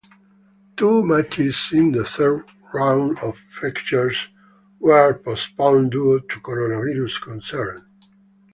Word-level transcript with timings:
Two 0.77 1.03
matches 1.03 1.69
in 1.71 1.91
the 1.91 2.03
third 2.03 2.45
round 2.73 3.19
of 3.19 3.37
fixtures 3.51 4.29
were 4.79 5.13
postponed 5.13 5.91
due 5.91 6.19
to 6.21 6.39
coronavirus 6.39 7.21
concerns. 7.21 7.83